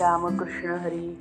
[0.00, 1.18] रामकृष्ण हरी.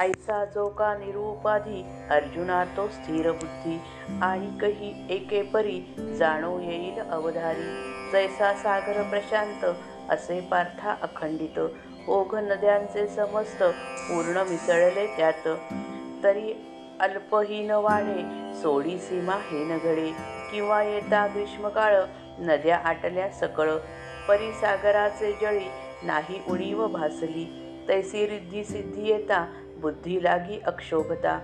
[0.00, 3.82] ऐसा जो का निरूपाधी अर्जुना तो स्थिर बुद्धी.
[4.22, 7.92] आणि कही एके परी जाणो येईल अवधारी.
[8.12, 9.64] जैसा सागर प्रशांत
[10.10, 11.60] असे पार्था अखंडित.
[12.08, 13.62] ओघ नद्यांचे समस्त
[14.08, 15.48] पूर्ण मिसळले त्यात.
[16.24, 16.52] तरी
[17.00, 20.12] अल्पहीन वाणे सोडी सीमा हे नगडे
[20.50, 21.96] किंवा येता ग्रीष्मकाळ
[22.38, 23.70] नद्या आटल्या सकळ.
[24.28, 25.68] परिसागराचे जळी
[26.02, 27.63] नाही उणीव भासली.
[27.88, 31.40] तैसी रिद्धी सिद्धी येता बुद्धी लागी अक्षोभता.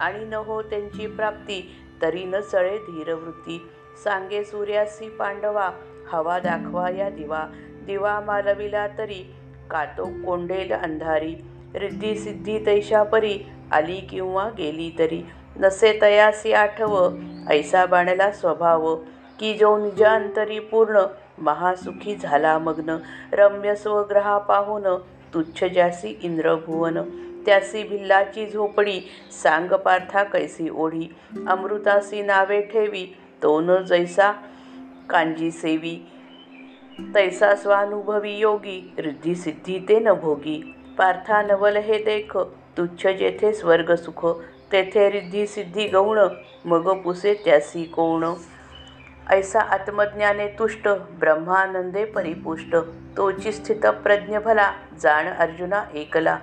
[0.00, 3.70] आणि न हो त्यांची प्राप्ती तरी न सळे धीरवृत्ती.
[4.04, 5.70] सांगे सूर्यासी पांडवा
[6.12, 7.46] हवा दाखवा या दिवा.
[7.86, 9.34] दिवा मालविला तरी
[9.70, 11.34] कातो कोंडेल अंधारी.
[11.74, 13.38] रिद्धी सिद्धी तैशा परी
[13.72, 15.22] आली किंवा गेली तरी.
[15.56, 17.16] नसे तयासी आठव
[17.50, 18.96] ऐसा बाणला स्वभाव.
[19.40, 21.00] की जो निजांतरी पूर्ण
[21.38, 22.96] महासुखी झाला मग्न.
[23.32, 24.86] रम्य स्वग्रहा पाहून
[25.34, 26.98] तुच्छ ज्यासी इंद्रभुवन
[27.46, 29.00] त्यासी भिल्लाची झोपडी
[29.32, 31.08] सांग पार्था कैसी ओढी
[31.48, 33.04] अमृतासी नावे ठेवी
[33.42, 34.32] तो न जैसा
[35.10, 35.98] कांजी सेवी
[37.14, 40.60] तैसा स्वानुभवी योगी रिद्धी सिद्धी ते न भोगी.
[40.98, 42.36] पार्था नवल हे देख
[42.76, 44.24] तुच्छ जेथे स्वर्ग सुख
[44.72, 46.18] तेथे रिद्धी सिद्धी गौण
[46.66, 48.24] मग पुसे त्यासी कोण.
[49.30, 50.88] ऐसा आत्मज्ञाने तुष्ट
[51.20, 52.76] ब्रह्मानंदे परिपुष्ट.
[53.16, 56.38] तोची स्थित प्रज्ञ भला जाण अर्जुना एकला.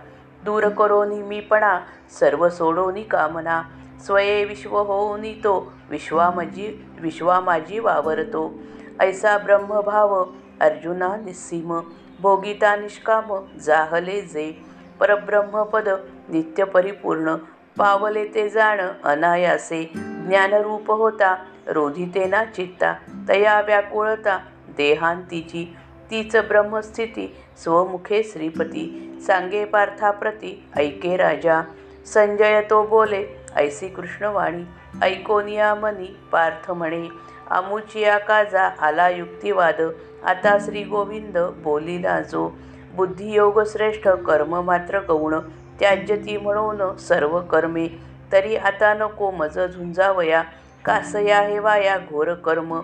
[0.46, 3.62] दूर करोनी मीपणा सर्व सोडोनी कामना
[4.06, 8.54] स्वये विश्व होऊनी तो विश्वामजी विश्वा माझी वावरतो.
[9.02, 10.26] ऐसा ब्रह्मभाव
[10.62, 11.82] अर्जुना निस्सीम.
[12.22, 14.62] भोगिता निष्काम जाहले जे.
[15.00, 15.90] परब्रह्मपद
[16.30, 17.36] नित्य परिपूर्ण.
[17.78, 20.17] पावले ते जाण अनायासे.
[20.30, 21.36] ज्ञानरूप होता.
[21.67, 22.94] रोधितेना चित्ता
[23.30, 24.39] तया व्याकुळता.
[24.78, 25.75] देहांतीची
[26.11, 27.36] तीच ब्रह्मस्थिती.
[27.64, 31.61] स्वमुखे श्रीपती सांगे पार्थाप्रती ऐके राजा.
[32.05, 34.64] संजय तो बोले ऐसी कृष्णवाणी
[35.02, 37.08] ऐकोनिया मनी पार्थ म्हणे.
[37.49, 39.82] आमुचिया काजा आला युक्तिवाद.
[40.26, 42.52] आता श्री गोविंद बोलिला जो
[42.95, 45.39] बुद्धियोग श्रेष्ठ कर्म मात्र गौण.
[45.80, 47.87] त्याज्यती म्हणून सर्व कर्मे.
[48.32, 50.42] तरी आता नको मज झुंजावया
[50.86, 52.80] कासया हे वाया घोर कर्म.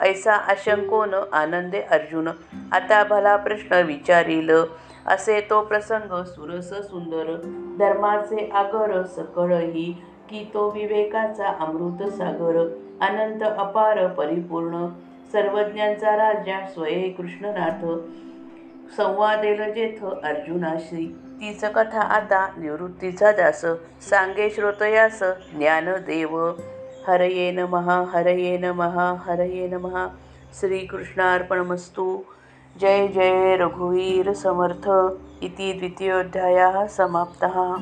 [0.00, 2.28] ऐसा आशंकोन आनंदे अर्जुन
[2.72, 4.50] आता भला प्रश्न विचारील.
[5.06, 7.34] असे तो प्रसंग सुरस सुंदर
[7.78, 9.92] धर्माचे आगर सकळही
[10.30, 12.56] की तो विवेकाचा अमृत सागर.
[13.00, 14.86] अनंत अपार परिपूर्ण
[15.32, 17.84] सर्वज्ञांचा राजा स्वये कृष्णनाथ.
[18.96, 21.20] संवादेल जेथ अर्जुनाशी.
[21.40, 23.64] तीच कथा आता निवृत्तीचा दास.
[24.00, 25.18] सांगे श्रोतयास
[25.58, 26.62] ज्ञानदेव.
[27.08, 30.10] हरये नमः हरये नमः हरये नमः.
[30.60, 32.24] श्रीकृष्णार्पणमस्तु.
[32.80, 35.14] जय जय रघुवीर समर्थ.
[35.44, 37.76] इति द्वितीयोध्यायः समाप्तः.